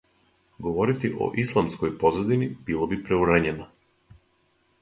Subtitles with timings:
[0.59, 3.69] Говорити о исламској позадини било би преурањено.